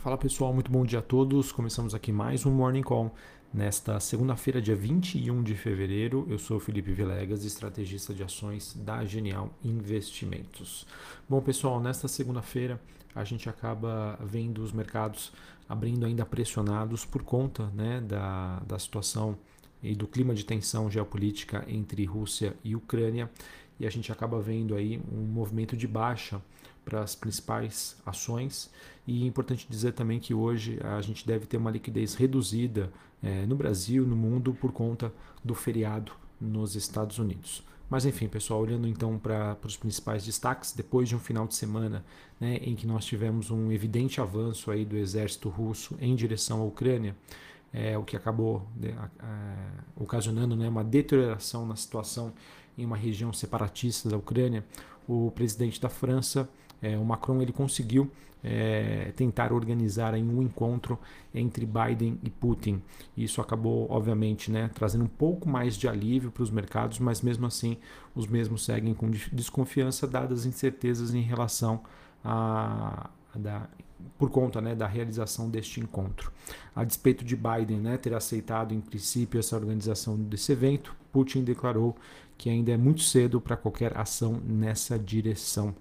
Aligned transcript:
Fala 0.00 0.16
pessoal, 0.16 0.54
muito 0.54 0.72
bom 0.72 0.82
dia 0.82 1.00
a 1.00 1.02
todos. 1.02 1.52
Começamos 1.52 1.94
aqui 1.94 2.10
mais 2.10 2.46
um 2.46 2.50
Morning 2.50 2.82
Call. 2.82 3.14
Nesta 3.52 4.00
segunda-feira, 4.00 4.58
dia 4.58 4.74
21 4.74 5.42
de 5.42 5.54
fevereiro, 5.54 6.26
eu 6.30 6.38
sou 6.38 6.58
Felipe 6.58 6.90
Vilegas, 6.90 7.44
estrategista 7.44 8.14
de 8.14 8.22
ações 8.22 8.74
da 8.74 9.04
Genial 9.04 9.50
Investimentos. 9.62 10.86
Bom, 11.28 11.42
pessoal, 11.42 11.78
nesta 11.82 12.08
segunda-feira 12.08 12.80
a 13.14 13.24
gente 13.24 13.46
acaba 13.50 14.18
vendo 14.24 14.62
os 14.62 14.72
mercados 14.72 15.34
abrindo 15.68 16.06
ainda 16.06 16.24
pressionados 16.24 17.04
por 17.04 17.22
conta 17.22 17.66
né, 17.74 18.00
da, 18.00 18.60
da 18.60 18.78
situação 18.78 19.36
e 19.82 19.94
do 19.94 20.06
clima 20.06 20.34
de 20.34 20.46
tensão 20.46 20.90
geopolítica 20.90 21.62
entre 21.68 22.06
Rússia 22.06 22.56
e 22.64 22.74
Ucrânia, 22.74 23.30
e 23.78 23.86
a 23.86 23.90
gente 23.90 24.10
acaba 24.10 24.40
vendo 24.40 24.74
aí 24.74 24.98
um 25.12 25.26
movimento 25.26 25.76
de 25.76 25.86
baixa 25.86 26.40
para 26.84 27.02
as 27.02 27.14
principais 27.14 27.96
ações. 28.04 28.70
E 29.06 29.24
é 29.24 29.26
importante 29.26 29.66
dizer 29.68 29.92
também 29.92 30.20
que 30.20 30.34
hoje 30.34 30.78
a 30.82 31.00
gente 31.00 31.26
deve 31.26 31.46
ter 31.46 31.56
uma 31.56 31.70
liquidez 31.70 32.14
reduzida 32.14 32.92
é, 33.22 33.44
no 33.46 33.56
Brasil, 33.56 34.06
no 34.06 34.16
mundo, 34.16 34.54
por 34.54 34.72
conta 34.72 35.12
do 35.44 35.54
feriado 35.54 36.12
nos 36.40 36.74
Estados 36.74 37.18
Unidos. 37.18 37.62
Mas 37.90 38.06
enfim, 38.06 38.28
pessoal, 38.28 38.60
olhando 38.60 38.86
então 38.86 39.18
para 39.18 39.58
os 39.64 39.76
principais 39.76 40.24
destaques, 40.24 40.72
depois 40.72 41.08
de 41.08 41.16
um 41.16 41.18
final 41.18 41.46
de 41.46 41.56
semana 41.56 42.04
né, 42.38 42.56
em 42.62 42.76
que 42.76 42.86
nós 42.86 43.04
tivemos 43.04 43.50
um 43.50 43.72
evidente 43.72 44.20
avanço 44.20 44.70
aí 44.70 44.84
do 44.84 44.96
exército 44.96 45.48
russo 45.48 45.96
em 46.00 46.14
direção 46.14 46.60
à 46.60 46.64
Ucrânia, 46.64 47.16
é, 47.72 47.98
o 47.98 48.04
que 48.04 48.16
acabou 48.16 48.64
né, 48.76 48.94
ocasionando 49.96 50.54
né, 50.54 50.68
uma 50.68 50.84
deterioração 50.84 51.66
na 51.66 51.74
situação 51.74 52.32
em 52.78 52.84
uma 52.84 52.96
região 52.96 53.32
separatista 53.32 54.08
da 54.08 54.16
Ucrânia, 54.16 54.64
o 55.08 55.32
presidente 55.32 55.80
da 55.80 55.88
França, 55.88 56.48
é, 56.82 56.96
o 56.96 57.04
Macron, 57.04 57.42
ele 57.42 57.52
conseguiu 57.52 58.10
é, 58.42 59.12
tentar 59.16 59.52
organizar 59.52 60.14
aí 60.14 60.22
um 60.22 60.42
encontro 60.42 60.98
entre 61.34 61.66
Biden 61.66 62.18
e 62.22 62.30
Putin. 62.30 62.82
Isso 63.16 63.40
acabou, 63.40 63.86
obviamente, 63.90 64.50
né, 64.50 64.70
trazendo 64.74 65.04
um 65.04 65.08
pouco 65.08 65.48
mais 65.48 65.76
de 65.76 65.88
alívio 65.88 66.30
para 66.30 66.42
os 66.42 66.50
mercados, 66.50 66.98
mas 66.98 67.20
mesmo 67.20 67.46
assim 67.46 67.76
os 68.14 68.26
mesmos 68.26 68.64
seguem 68.64 68.94
com 68.94 69.10
desconfiança, 69.32 70.06
dadas 70.06 70.46
incertezas 70.46 71.14
em 71.14 71.22
relação 71.22 71.80
a, 72.24 73.10
a 73.34 73.38
da, 73.38 73.68
por 74.18 74.30
conta 74.30 74.60
né, 74.60 74.74
da 74.74 74.86
realização 74.86 75.50
deste 75.50 75.80
encontro. 75.80 76.32
A 76.74 76.84
despeito 76.84 77.24
de 77.24 77.36
Biden 77.36 77.78
né, 77.78 77.96
ter 77.98 78.14
aceitado 78.14 78.72
em 78.72 78.80
princípio 78.80 79.38
essa 79.38 79.56
organização 79.56 80.16
desse 80.16 80.52
evento, 80.52 80.96
Putin 81.12 81.42
declarou 81.42 81.96
que 82.38 82.48
ainda 82.48 82.72
é 82.72 82.76
muito 82.76 83.02
cedo 83.02 83.38
para 83.40 83.56
qualquer 83.56 83.96
ação 83.98 84.40
nessa 84.42 84.98
direção. 84.98 85.74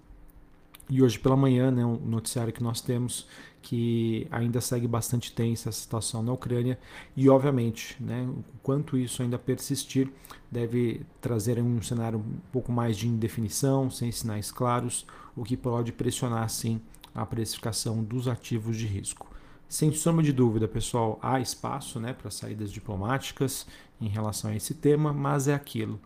E 0.89 1.03
hoje 1.03 1.19
pela 1.19 1.35
manhã, 1.35 1.69
né, 1.69 1.85
um 1.85 1.97
noticiário 1.97 2.51
que 2.51 2.63
nós 2.63 2.81
temos 2.81 3.27
que 3.61 4.25
ainda 4.31 4.61
segue 4.61 4.87
bastante 4.87 5.31
tensa 5.31 5.69
a 5.69 5.71
situação 5.71 6.23
na 6.23 6.31
Ucrânia 6.31 6.79
e, 7.15 7.29
obviamente, 7.29 7.95
né, 8.01 8.27
quanto 8.63 8.97
isso 8.97 9.21
ainda 9.21 9.37
persistir 9.37 10.09
deve 10.51 11.05
trazer 11.21 11.61
um 11.61 11.81
cenário 11.81 12.19
um 12.19 12.39
pouco 12.51 12.71
mais 12.71 12.97
de 12.97 13.07
indefinição, 13.07 13.89
sem 13.89 14.11
sinais 14.11 14.51
claros, 14.51 15.05
o 15.35 15.43
que 15.43 15.57
pode 15.57 15.91
pressionar, 15.91 16.49
sim, 16.49 16.81
a 17.13 17.25
precificação 17.25 18.03
dos 18.03 18.27
ativos 18.27 18.77
de 18.77 18.87
risco. 18.87 19.27
Sem 19.67 19.91
sombra 19.91 20.23
de 20.23 20.33
dúvida, 20.33 20.67
pessoal, 20.67 21.19
há 21.21 21.39
espaço 21.39 21.99
né, 21.99 22.13
para 22.13 22.31
saídas 22.31 22.71
diplomáticas 22.71 23.67
em 24.01 24.07
relação 24.07 24.49
a 24.49 24.55
esse 24.55 24.73
tema, 24.73 25.13
mas 25.13 25.47
é 25.47 25.53
aquilo. 25.53 25.99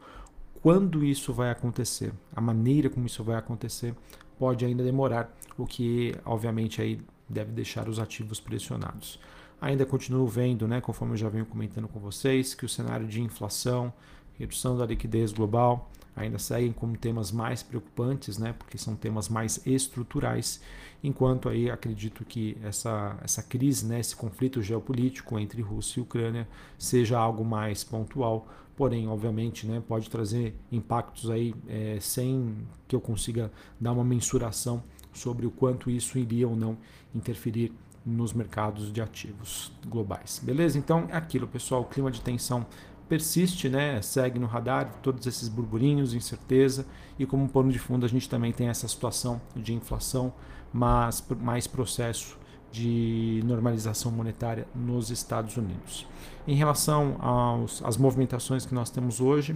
Quando 0.62 1.04
isso 1.04 1.32
vai 1.34 1.50
acontecer, 1.50 2.14
a 2.36 2.42
maneira 2.42 2.90
como 2.90 3.06
isso 3.06 3.24
vai 3.24 3.38
acontecer, 3.38 3.96
pode 4.44 4.66
ainda 4.66 4.84
demorar, 4.84 5.34
o 5.58 5.66
que 5.66 6.14
obviamente 6.26 6.82
aí 6.82 7.00
deve 7.30 7.54
deixar 7.54 7.88
os 7.88 7.98
ativos 7.98 8.42
pressionados. 8.42 9.18
Ainda 9.62 9.86
continuo 9.86 10.28
vendo, 10.28 10.68
né, 10.68 10.82
conforme 10.82 11.14
eu 11.14 11.18
já 11.18 11.30
venho 11.30 11.46
comentando 11.46 11.88
com 11.88 11.98
vocês, 11.98 12.54
que 12.54 12.66
o 12.66 12.68
cenário 12.68 13.08
de 13.08 13.22
inflação, 13.22 13.94
redução 14.38 14.78
da 14.78 14.86
liquidez 14.86 15.32
global, 15.32 15.90
ainda 16.14 16.38
seguem 16.38 16.74
como 16.74 16.98
temas 16.98 17.32
mais 17.32 17.64
preocupantes, 17.64 18.38
né, 18.38 18.52
porque 18.52 18.78
são 18.78 18.98
temas 18.98 19.30
mais 19.30 19.66
estruturais, 19.66 20.60
enquanto 21.02 21.48
aí 21.48 21.72
acredito 21.72 22.26
que 22.26 22.58
essa, 22.62 23.18
essa 23.24 23.42
crise, 23.42 23.86
né, 23.86 24.02
esse 24.02 24.14
conflito 24.14 24.62
geopolítico 24.62 25.40
entre 25.40 25.62
Rússia 25.62 26.02
e 26.02 26.04
Ucrânia 26.04 26.46
seja 26.78 27.18
algo 27.18 27.46
mais 27.46 27.82
pontual, 27.82 28.46
porém, 28.76 29.08
obviamente, 29.08 29.68
né, 29.68 29.82
pode 29.88 30.10
trazer 30.10 30.56
impactos 30.72 31.30
aí 31.30 31.54
é, 31.68 31.98
sem 32.00 32.56
que 32.88 32.96
eu 32.96 33.02
consiga 33.02 33.52
dar 33.80 33.92
uma 33.92 34.04
mensuração 34.04 34.84
sobre 35.12 35.46
o 35.46 35.52
quanto 35.52 35.90
isso 35.90 36.18
iria 36.18 36.48
ou 36.48 36.56
não 36.56 36.78
interferir 37.14 37.72
nos 38.06 38.34
mercados 38.34 38.92
de 38.92 39.02
ativos 39.02 39.72
globais. 39.88 40.42
Beleza? 40.44 40.78
Então 40.78 41.08
é 41.10 41.16
aquilo, 41.16 41.48
pessoal. 41.48 41.82
O 41.82 41.86
clima 41.86 42.12
de 42.12 42.20
tensão 42.20 42.66
persiste, 43.08 43.70
né? 43.70 44.02
segue 44.02 44.40
no 44.40 44.48
radar, 44.48 44.92
todos 45.02 45.26
esses 45.28 45.48
burburinhos, 45.48 46.14
incerteza, 46.14 46.86
e 47.18 47.26
como 47.26 47.48
pano 47.48 47.72
de 47.72 47.80
fundo 47.80 48.06
a 48.06 48.10
gente 48.10 48.28
também 48.28 48.52
tem 48.52 48.68
essa 48.68 48.88
situação 48.88 49.40
de 49.56 49.74
inflação, 49.74 50.34
mas 50.74 51.24
mais 51.40 51.68
processo 51.68 52.38
de 52.74 53.44
normalização 53.46 54.12
monetária 54.12 54.66
nos 54.74 55.12
Estados 55.12 55.56
Unidos. 55.58 56.08
Em 56.48 56.56
relação 56.56 57.16
aos, 57.20 57.84
às 57.86 57.98
movimentações 57.98 58.66
que 58.66 58.74
nós 58.74 58.90
temos 58.90 59.22
hoje, 59.22 59.56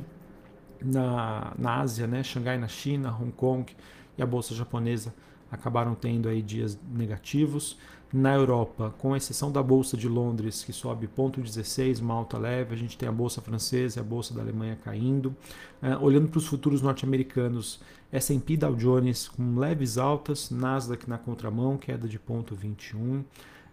na, 0.80 1.52
na 1.58 1.80
Ásia, 1.82 2.06
né? 2.06 2.22
Xangai 2.22 2.60
na 2.60 2.68
China, 2.68 3.10
Hong 3.20 3.32
Kong 3.32 3.76
e 4.16 4.22
a 4.22 4.26
bolsa 4.26 4.54
japonesa 4.54 5.12
acabaram 5.52 5.96
tendo 5.96 6.30
aí 6.30 6.42
dias 6.42 6.78
negativos. 6.92 7.78
Na 8.12 8.34
Europa, 8.34 8.94
com 9.00 9.14
exceção 9.16 9.52
da 9.52 9.62
Bolsa 9.62 9.98
de 9.98 10.08
Londres, 10.08 10.64
que 10.64 10.72
sobe 10.72 11.08
0,16, 11.08 12.00
uma 12.02 12.14
alta 12.14 12.38
leve, 12.38 12.74
a 12.74 12.78
gente 12.78 12.98
tem 12.98 13.10
a 13.10 13.12
Bolsa 13.12 13.42
Francesa 13.42 14.00
e 14.00 14.02
a 14.02 14.04
Bolsa 14.04 14.34
da 14.34 14.42
Alemanha 14.42 14.78
caindo. 14.82 15.36
Uh, 15.82 16.02
olhando 16.02 16.30
para 16.30 16.38
os 16.38 16.48
futuros 16.48 16.82
norte-americanos, 16.82 17.82
S&P 18.10 18.56
Dow 18.56 18.76
Jones 18.76 19.28
com 19.28 19.60
leves 19.60 19.98
altas, 19.98 20.50
Nasdaq 20.50 21.10
na 21.10 21.18
contramão, 21.18 21.78
queda 21.78 22.08
de 22.08 22.18
0,21. 22.18 23.24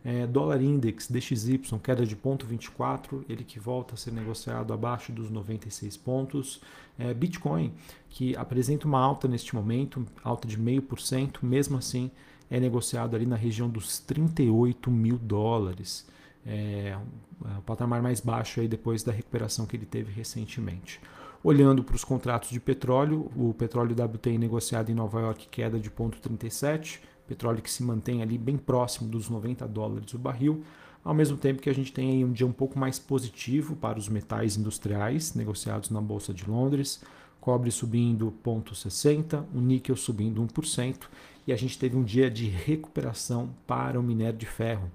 É, 0.04 0.26
dólar 0.26 0.60
Index 0.60 1.09
DXY, 1.09 1.59
queda 1.82 2.04
de 2.04 2.15
0,24, 2.15 3.25
ele 3.26 3.42
que 3.42 3.59
volta 3.59 3.94
a 3.94 3.97
ser 3.97 4.12
negociado 4.12 4.72
abaixo 4.72 5.10
dos 5.10 5.31
96 5.31 5.97
pontos. 5.97 6.60
É, 6.98 7.15
Bitcoin, 7.15 7.72
que 8.10 8.37
apresenta 8.37 8.87
uma 8.87 9.00
alta 9.00 9.26
neste 9.26 9.54
momento, 9.54 10.04
alta 10.22 10.47
de 10.47 10.59
0,5%, 10.59 11.38
mesmo 11.43 11.78
assim 11.78 12.10
é 12.50 12.60
negociado 12.60 13.16
ali 13.16 13.26
na 13.26 13.37
região 13.37 13.69
dos 13.69 13.98
38 13.98 14.91
mil 14.91 15.16
dólares. 15.19 16.06
É, 16.47 16.97
é 17.44 17.59
o 17.59 17.62
patamar 17.62 18.03
mais 18.03 18.20
baixo 18.20 18.60
aí 18.60 18.69
depois 18.69 19.03
da 19.03 19.10
recuperação 19.10 19.66
que 19.66 19.75
ele 19.75 19.87
teve 19.87 20.12
recentemente. 20.12 21.00
Olhando 21.43 21.82
para 21.82 21.97
os 21.97 22.04
contratos 22.04 22.50
de 22.50 22.60
petróleo, 22.60 23.31
o 23.37 23.53
petróleo 23.54 23.94
WTI 23.94 24.38
negociado 24.38 24.91
em 24.91 24.94
Nova 24.94 25.20
York 25.20 25.48
queda 25.50 25.78
de 25.78 25.91
0,37 25.91 27.00
petróleo 27.26 27.62
que 27.62 27.70
se 27.70 27.82
mantém 27.82 28.22
ali 28.22 28.38
bem 28.38 28.56
próximo 28.56 29.08
dos 29.08 29.28
90 29.28 29.66
dólares 29.68 30.12
o 30.14 30.18
barril, 30.18 30.62
ao 31.04 31.14
mesmo 31.14 31.36
tempo 31.36 31.60
que 31.60 31.68
a 31.68 31.74
gente 31.74 31.92
tem 31.92 32.10
aí 32.12 32.24
um 32.24 32.32
dia 32.32 32.46
um 32.46 32.52
pouco 32.52 32.78
mais 32.78 32.98
positivo 32.98 33.76
para 33.76 33.98
os 33.98 34.08
metais 34.08 34.56
industriais 34.56 35.34
negociados 35.34 35.90
na 35.90 36.00
Bolsa 36.00 36.32
de 36.32 36.48
Londres, 36.48 37.02
cobre 37.40 37.70
subindo 37.70 38.32
0,60, 38.42 39.44
o 39.54 39.60
níquel 39.60 39.96
subindo 39.96 40.42
1%, 40.42 41.02
e 41.46 41.52
a 41.52 41.56
gente 41.56 41.78
teve 41.78 41.94
um 41.94 42.02
dia 42.02 42.30
de 42.30 42.46
recuperação 42.46 43.50
para 43.66 44.00
o 44.00 44.02
minério 44.02 44.38
de 44.38 44.46
ferro, 44.46 44.90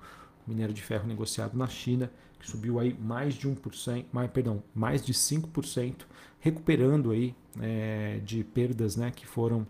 o 0.48 0.50
minério 0.50 0.74
de 0.74 0.82
ferro 0.82 1.08
negociado 1.08 1.56
na 1.56 1.68
China, 1.68 2.12
que 2.40 2.50
subiu 2.50 2.80
aí 2.80 2.98
mais 3.00 3.36
de 3.36 3.48
1%, 3.48 4.06
mais, 4.12 4.32
perdão, 4.32 4.64
mais 4.74 5.06
de 5.06 5.14
5%, 5.14 6.06
recuperando 6.40 7.12
aí 7.12 7.36
é, 7.62 8.20
de 8.26 8.44
perdas 8.44 8.96
né, 8.96 9.12
que 9.12 9.28
foram 9.28 9.68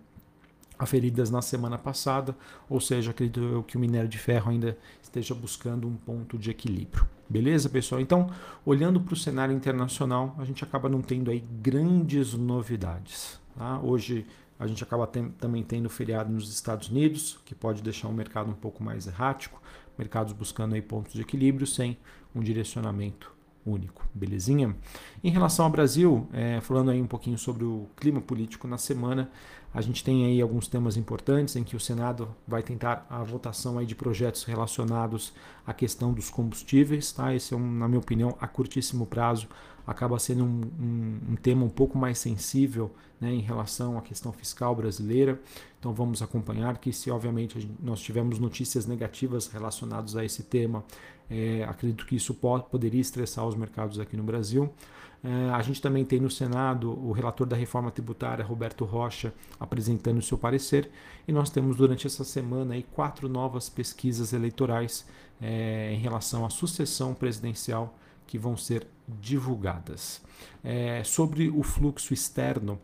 aferidas 0.80 1.30
na 1.30 1.42
semana 1.42 1.78
passada, 1.78 2.36
ou 2.70 2.80
seja, 2.80 3.12
acredito 3.12 3.42
eu 3.42 3.62
que 3.62 3.76
o 3.76 3.80
minério 3.80 4.08
de 4.08 4.18
ferro 4.18 4.50
ainda 4.50 4.78
esteja 5.04 5.36
buscando 5.36 5.86
um 5.86 5.96
ponto 5.96 6.38
de 6.38 6.50
equilíbrio. 6.50 7.06
Beleza, 7.30 7.70
pessoal? 7.70 8.00
Então, 8.00 8.32
olhando 8.66 9.00
para 9.02 9.14
o 9.14 9.18
cenário 9.18 9.54
internacional, 9.54 10.34
a 10.40 10.46
gente 10.46 10.64
acaba 10.64 10.88
não 10.88 11.02
tendo 11.02 11.30
aí 11.30 11.44
grandes 11.62 12.34
novidades. 12.34 13.40
Tá? 13.56 13.80
Hoje 13.80 14.26
a 14.58 14.66
gente 14.66 14.84
acaba 14.84 15.06
tem, 15.06 15.30
também 15.32 15.64
tendo 15.64 15.90
feriado 15.90 16.32
nos 16.32 16.50
Estados 16.50 16.90
Unidos, 16.90 17.38
que 17.46 17.54
pode 17.54 17.84
deixar 17.84 18.08
o 18.08 18.14
mercado 18.14 18.50
um 18.50 18.56
pouco 18.56 18.82
mais 18.82 19.06
errático, 19.06 19.62
mercados 19.98 20.34
buscando 20.34 20.76
aí 20.76 20.82
pontos 20.82 21.14
de 21.14 21.22
equilíbrio 21.22 21.68
sem 21.68 21.98
um 22.34 22.42
direcionamento 22.42 23.32
único, 23.66 24.08
belezinha? 24.14 24.76
Em 25.24 25.30
relação 25.30 25.66
ao 25.66 25.72
Brasil, 25.72 26.28
é, 26.34 26.60
falando 26.62 26.92
aí 26.92 27.02
um 27.02 27.08
pouquinho 27.08 27.38
sobre 27.38 27.64
o 27.64 27.88
clima 27.96 28.22
político 28.22 28.68
na 28.68 28.78
semana, 28.78 29.30
A 29.74 29.82
gente 29.82 30.04
tem 30.04 30.26
aí 30.26 30.42
alguns 30.42 30.68
temas 30.68 30.98
importantes 30.98 31.56
em 31.56 31.64
que 31.64 31.76
o 31.76 31.80
Senado 31.80 32.28
vai 32.48 32.64
tentar 32.64 33.06
a 33.10 33.24
votação 33.24 33.78
aí 33.78 33.86
de 33.86 33.94
projetos 33.94 34.44
relacionados 34.44 35.32
à 35.66 35.74
questão 35.74 36.12
dos 36.12 36.30
combustíveis. 36.30 37.12
Tá? 37.12 37.36
Esse 37.36 37.54
é, 37.54 37.58
um, 37.58 37.72
na 37.78 37.88
minha 37.88 38.00
opinião, 38.00 38.36
a 38.42 38.48
curtíssimo 38.48 39.06
prazo 39.06 39.48
acaba 39.86 40.18
sendo 40.20 40.44
um, 40.44 40.62
um, 40.80 41.20
um 41.32 41.36
tema 41.36 41.64
um 41.64 41.70
pouco 41.70 41.98
mais 41.98 42.18
sensível 42.18 42.92
né, 43.22 43.32
em 43.32 43.42
relação 43.42 43.98
à 43.98 44.02
questão 44.02 44.32
fiscal 44.32 44.76
brasileira. 44.76 45.40
Então 45.80 45.94
vamos 45.94 46.22
acompanhar 46.22 46.78
que 46.78 46.92
se 46.92 47.12
obviamente 47.12 47.70
nós 47.80 48.00
tivermos 48.00 48.40
notícias 48.40 48.86
negativas 48.86 49.48
relacionadas 49.48 50.16
a 50.16 50.26
esse 50.26 50.44
tema, 50.44 50.84
é, 51.30 51.64
acredito 51.64 52.06
que 52.06 52.16
isso 52.16 52.34
pode, 52.34 52.66
poderia 52.70 53.02
estressar 53.02 53.46
os 53.46 53.56
mercados 53.56 54.00
aqui 54.00 54.18
no 54.18 54.24
Brasil. 54.24 54.74
É, 55.24 55.50
a 55.50 55.62
gente 55.62 55.82
também 55.82 56.06
tem 56.06 56.20
no 56.20 56.30
Senado 56.30 56.92
o 56.92 57.12
relator 57.12 57.46
da 57.46 57.56
reforma 57.56 57.92
tributária, 57.92 58.46
Roberto 58.46 58.86
Rocha, 58.86 59.34
apresentando 59.60 60.20
o 60.20 60.22
seu 60.22 60.38
parecer. 60.38 60.90
E 61.28 61.32
nós 61.32 61.50
temos 61.50 61.76
durante 61.76 62.08
essa 62.08 62.24
semana 62.24 62.74
aí, 62.74 62.84
quatro 62.84 63.28
novas 63.28 63.70
pesquisas 63.70 64.32
eleitorais 64.32 65.06
é, 65.42 65.92
em 65.94 65.98
relação 65.98 66.46
à 66.46 66.50
sucessão 66.50 67.14
presidencial 67.14 67.98
que 68.26 68.38
vão 68.38 68.56
ser 68.56 68.88
divulgadas. 69.08 70.22
É, 70.64 71.04
sobre 71.04 71.50
o 71.50 71.64
fluxo 71.64 72.14
externo 72.14 72.80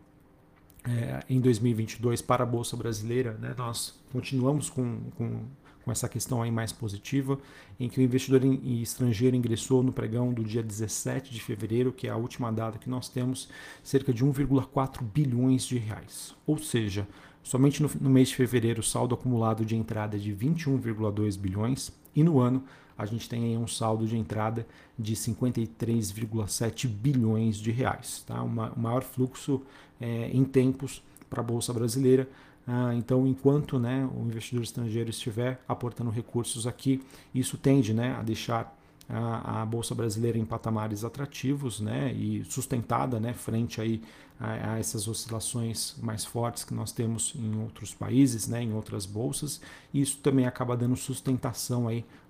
é, 0.84 1.20
em 1.28 1.40
2022 1.40 2.20
para 2.20 2.42
a 2.42 2.46
Bolsa 2.46 2.76
Brasileira, 2.76 3.32
né, 3.34 3.54
nós 3.56 3.98
continuamos 4.12 4.68
com, 4.68 5.00
com, 5.16 5.44
com, 5.86 5.92
essa 5.92 6.08
questão 6.08 6.42
aí 6.42 6.50
mais 6.50 6.72
positiva, 6.72 7.38
em 7.78 7.88
que 7.88 8.00
o 8.00 8.02
investidor 8.02 8.44
estrangeiro 8.44 9.36
ingressou 9.36 9.84
no 9.84 9.92
pregão 9.92 10.32
do 10.32 10.42
dia 10.42 10.60
17 10.60 11.32
de 11.32 11.40
fevereiro, 11.40 11.92
que 11.92 12.08
é 12.08 12.10
a 12.10 12.16
última 12.16 12.52
data 12.52 12.76
que 12.76 12.90
nós 12.90 13.08
temos, 13.08 13.48
cerca 13.84 14.12
de 14.12 14.24
1,4 14.24 15.00
bilhões 15.02 15.64
de 15.64 15.78
reais. 15.78 16.34
Ou 16.44 16.58
seja, 16.58 17.06
somente 17.40 17.80
no, 17.80 18.10
mês 18.10 18.30
de 18.30 18.34
fevereiro 18.34 18.80
o 18.80 18.82
saldo 18.82 19.14
acumulado 19.14 19.64
de 19.64 19.76
entrada 19.76 20.16
é 20.16 20.18
de 20.18 20.34
21,2 20.34 21.38
bilhões 21.38 21.92
e 22.16 22.24
no 22.24 22.40
ano 22.40 22.64
a 22.98 23.06
gente 23.06 23.28
tem 23.28 23.44
aí 23.44 23.56
um 23.56 23.68
saldo 23.68 24.06
de 24.06 24.16
entrada 24.16 24.66
de 24.98 25.14
53,7 25.14 26.88
bilhões 26.88 27.58
de 27.58 27.70
reais, 27.70 28.24
tá? 28.26 28.42
Uma, 28.42 28.72
o 28.72 28.80
maior 28.80 29.02
fluxo 29.02 29.62
é, 30.00 30.30
em 30.32 30.44
tempos 30.44 31.02
para 31.28 31.40
a 31.40 31.44
Bolsa 31.44 31.72
Brasileira. 31.72 32.28
Ah, 32.66 32.92
então, 32.94 33.26
enquanto 33.26 33.78
né, 33.78 34.08
o 34.12 34.22
investidor 34.22 34.62
estrangeiro 34.62 35.08
estiver 35.08 35.60
aportando 35.68 36.10
recursos 36.10 36.66
aqui, 36.66 37.00
isso 37.32 37.56
tende 37.56 37.94
né, 37.94 38.16
a 38.18 38.22
deixar 38.22 38.76
a, 39.08 39.62
a, 39.62 39.66
Bolsa 39.66 39.94
Brasileira 39.94 40.36
em 40.36 40.44
patamares 40.44 41.04
atrativos 41.04 41.80
né, 41.80 42.12
e 42.12 42.44
sustentada 42.44 43.20
né, 43.20 43.32
frente 43.32 43.80
aí 43.80 44.02
a, 44.40 44.72
a, 44.72 44.78
essas 44.78 45.06
oscilações 45.06 45.94
mais 46.02 46.24
fortes 46.24 46.64
que 46.64 46.74
nós 46.74 46.90
temos 46.90 47.34
em 47.36 47.62
outros 47.62 47.94
países, 47.94 48.48
né, 48.48 48.62
em 48.62 48.72
outras 48.72 49.06
bolsas. 49.06 49.60
Isso 49.94 50.18
também 50.18 50.46
acaba 50.46 50.76
dando 50.76 50.96
sustentação 50.96 51.86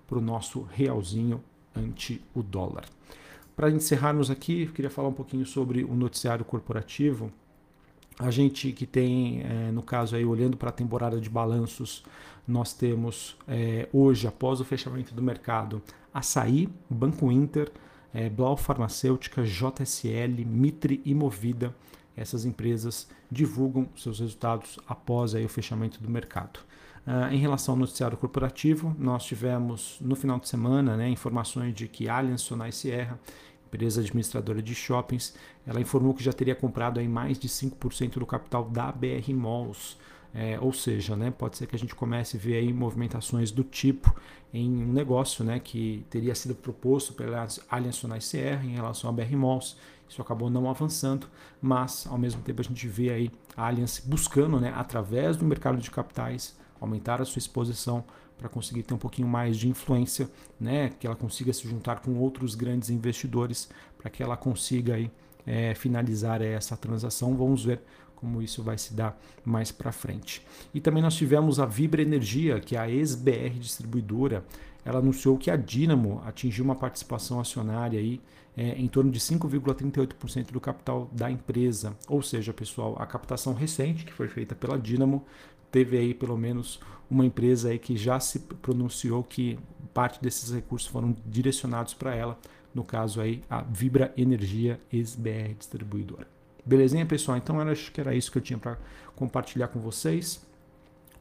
para 0.07 0.17
o 0.19 0.21
nosso 0.21 0.61
realzinho 0.71 1.43
ante 1.75 2.21
o 2.35 2.43
dólar. 2.43 2.85
Para 3.55 3.71
encerrarmos 3.71 4.29
aqui, 4.29 4.63
eu 4.63 4.71
queria 4.71 4.91
falar 4.91 5.07
um 5.07 5.13
pouquinho 5.13 5.45
sobre 5.45 5.83
o 5.83 5.95
noticiário 5.95 6.45
corporativo. 6.45 7.31
A 8.19 8.31
gente 8.31 8.71
que 8.71 8.85
tem, 8.85 9.41
é, 9.41 9.71
no 9.71 9.83
caso 9.83 10.15
aí, 10.15 10.25
olhando 10.25 10.57
para 10.57 10.69
a 10.69 10.73
temporada 10.73 11.21
de 11.21 11.29
balanços, 11.29 12.03
nós 12.47 12.73
temos 12.73 13.37
é, 13.47 13.87
hoje, 13.93 14.27
após 14.27 14.59
o 14.59 14.65
fechamento 14.65 15.13
do 15.13 15.21
mercado, 15.21 15.81
Açaí, 16.13 16.67
Banco 16.89 17.31
Inter, 17.31 17.71
é, 18.13 18.27
Blau 18.29 18.57
Farmacêutica, 18.57 19.43
JSL, 19.43 20.45
Mitre 20.45 21.01
e 21.05 21.13
Movida. 21.13 21.75
Essas 22.15 22.45
empresas 22.45 23.07
divulgam 23.31 23.87
seus 23.95 24.19
resultados 24.19 24.79
após 24.87 25.35
aí, 25.35 25.45
o 25.45 25.49
fechamento 25.49 26.01
do 26.01 26.09
mercado. 26.09 26.59
Uh, 27.05 27.31
em 27.31 27.37
relação 27.37 27.75
ao 27.75 27.79
noticiário 27.79 28.17
corporativo, 28.17 28.93
nós 28.99 29.23
tivemos 29.23 29.97
no 30.01 30.13
final 30.13 30.39
de 30.39 30.49
semana 30.49 30.97
né, 30.97 31.07
informações 31.07 31.73
de 31.73 31.87
que 31.87 32.09
Allianz 32.09 32.41
Sonai 32.41 32.73
Sierra, 32.73 33.17
empresa 33.67 34.01
administradora 34.01 34.61
de 34.61 34.73
shoppings, 34.73 35.35
ela 35.65 35.79
informou 35.81 36.13
que 36.13 36.23
já 36.23 36.33
teria 36.33 36.55
comprado 36.55 36.99
aí 36.99 37.07
mais 37.07 37.37
de 37.37 37.47
5% 37.47 38.13
do 38.13 38.25
capital 38.25 38.65
da 38.69 38.91
BR 38.91 39.33
Malls. 39.33 39.97
É, 40.33 40.59
ou 40.59 40.73
seja, 40.73 41.15
né, 41.15 41.31
pode 41.31 41.57
ser 41.57 41.67
que 41.67 41.75
a 41.75 41.79
gente 41.79 41.95
comece 41.95 42.37
a 42.37 42.39
ver 42.39 42.57
aí 42.57 42.71
movimentações 42.71 43.49
do 43.49 43.63
tipo 43.63 44.13
em 44.53 44.69
um 44.83 44.93
negócio 44.93 45.43
né, 45.43 45.59
que 45.59 46.05
teria 46.09 46.35
sido 46.35 46.53
proposto 46.53 47.13
pela 47.13 47.47
Allianz 47.69 48.03
Sierra 48.21 48.63
em 48.63 48.73
relação 48.73 49.09
à 49.09 49.13
BR 49.13 49.35
Malls. 49.35 49.75
Isso 50.07 50.21
acabou 50.21 50.49
não 50.49 50.69
avançando, 50.69 51.27
mas 51.61 52.05
ao 52.07 52.17
mesmo 52.17 52.41
tempo 52.41 52.61
a 52.61 52.63
gente 52.63 52.87
vê 52.87 53.09
aí 53.09 53.31
a 53.55 53.67
Allianz 53.67 54.01
buscando, 54.05 54.59
né, 54.59 54.73
através 54.75 55.35
do 55.37 55.45
mercado 55.45 55.79
de 55.79 55.89
capitais, 55.89 56.55
aumentar 56.79 57.21
a 57.21 57.25
sua 57.25 57.39
exposição 57.39 58.03
para 58.37 58.47
conseguir 58.47 58.83
ter 58.83 58.93
um 58.93 58.97
pouquinho 58.97 59.27
mais 59.27 59.57
de 59.57 59.67
influência, 59.67 60.29
né? 60.59 60.89
que 60.99 61.07
ela 61.07 61.15
consiga 61.15 61.51
se 61.51 61.67
juntar 61.67 62.01
com 62.01 62.15
outros 62.17 62.55
grandes 62.55 62.89
investidores 62.89 63.69
para 63.97 64.09
que 64.09 64.21
ela 64.21 64.37
consiga 64.37 64.95
aí, 64.95 65.11
é, 65.47 65.73
finalizar 65.73 66.41
essa 66.41 66.77
transação. 66.77 67.35
Vamos 67.35 67.63
ver 67.63 67.81
como 68.17 68.41
isso 68.41 68.61
vai 68.61 68.77
se 68.77 68.93
dar 68.93 69.19
mais 69.45 69.71
para 69.71 69.91
frente. 69.91 70.45
E 70.73 70.81
também 70.81 71.01
nós 71.01 71.15
tivemos 71.15 71.59
a 71.59 71.65
Vibra 71.65 72.01
Energia, 72.01 72.59
que 72.59 72.75
é 72.75 72.79
a 72.79 72.89
ex-BR 72.89 73.57
distribuidora, 73.59 74.43
ela 74.83 74.99
anunciou 74.99 75.37
que 75.37 75.51
a 75.51 75.55
Dynamo 75.55 76.21
atingiu 76.25 76.63
uma 76.63 76.75
participação 76.75 77.39
acionária 77.39 77.99
aí, 77.99 78.21
é, 78.55 78.69
em 78.69 78.87
torno 78.87 79.11
de 79.11 79.19
5,38% 79.19 80.51
do 80.51 80.59
capital 80.59 81.09
da 81.11 81.29
empresa. 81.29 81.95
Ou 82.07 82.21
seja, 82.21 82.53
pessoal, 82.53 82.95
a 82.97 83.05
captação 83.05 83.53
recente 83.53 84.05
que 84.05 84.13
foi 84.13 84.27
feita 84.27 84.55
pela 84.55 84.79
Dynamo 84.79 85.23
teve 85.71 85.97
aí 85.97 86.13
pelo 86.13 86.37
menos 86.37 86.79
uma 87.09 87.25
empresa 87.25 87.69
aí 87.69 87.77
que 87.77 87.95
já 87.95 88.19
se 88.19 88.39
pronunciou 88.39 89.23
que 89.23 89.59
parte 89.93 90.21
desses 90.21 90.51
recursos 90.51 90.87
foram 90.87 91.15
direcionados 91.25 91.93
para 91.93 92.15
ela, 92.15 92.39
no 92.73 92.83
caso 92.83 93.21
aí 93.21 93.43
a 93.49 93.61
Vibra 93.61 94.13
Energia 94.17 94.79
ex-BR 94.91 95.53
Distribuidora. 95.57 96.27
Belezinha, 96.65 97.05
pessoal? 97.05 97.37
Então 97.37 97.59
acho 97.61 97.91
que 97.91 98.01
era 98.01 98.13
isso 98.13 98.31
que 98.31 98.37
eu 98.37 98.41
tinha 98.41 98.59
para 98.59 98.77
compartilhar 99.15 99.69
com 99.69 99.79
vocês. 99.79 100.45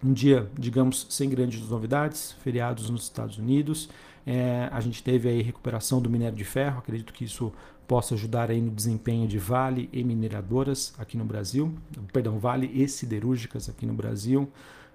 Um 0.04 0.12
dia, 0.12 0.48
digamos, 0.58 1.06
sem 1.10 1.28
grandes 1.28 1.68
novidades, 1.68 2.32
feriados 2.42 2.90
nos 2.90 3.04
Estados 3.04 3.38
Unidos. 3.38 3.88
É, 4.26 4.68
a 4.72 4.80
gente 4.80 5.02
teve 5.02 5.28
aí 5.28 5.40
recuperação 5.40 6.00
do 6.00 6.10
minério 6.10 6.36
de 6.36 6.44
ferro, 6.44 6.78
acredito 6.78 7.12
que 7.12 7.24
isso 7.24 7.52
possa 7.86 8.14
ajudar 8.14 8.50
aí 8.50 8.60
no 8.60 8.70
desempenho 8.70 9.28
de 9.28 9.38
Vale 9.38 9.88
e 9.92 10.02
mineradoras 10.02 10.92
aqui 10.98 11.16
no 11.16 11.24
Brasil, 11.24 11.72
perdão, 12.12 12.38
Vale 12.38 12.70
e 12.74 12.88
siderúrgicas 12.88 13.68
aqui 13.68 13.86
no 13.86 13.94
Brasil. 13.94 14.50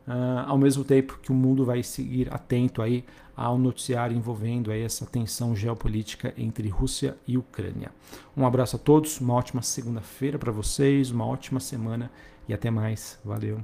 Uh, 0.07 0.43
ao 0.47 0.57
mesmo 0.57 0.83
tempo 0.83 1.19
que 1.21 1.31
o 1.31 1.35
mundo 1.35 1.63
vai 1.63 1.83
seguir 1.83 2.33
atento 2.33 2.81
aí 2.81 3.05
ao 3.37 3.57
noticiário 3.57 4.17
envolvendo 4.17 4.71
aí 4.71 4.81
essa 4.81 5.05
tensão 5.05 5.55
geopolítica 5.55 6.33
entre 6.35 6.67
Rússia 6.69 7.15
e 7.27 7.37
Ucrânia. 7.37 7.91
Um 8.35 8.45
abraço 8.45 8.75
a 8.75 8.79
todos, 8.79 9.21
uma 9.21 9.35
ótima 9.35 9.61
segunda-feira 9.61 10.39
para 10.39 10.51
vocês, 10.51 11.11
uma 11.11 11.25
ótima 11.25 11.59
semana 11.59 12.11
e 12.49 12.53
até 12.53 12.71
mais. 12.71 13.19
Valeu. 13.23 13.61